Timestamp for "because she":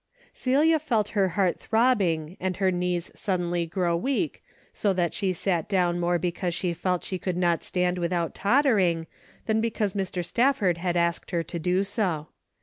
6.17-6.73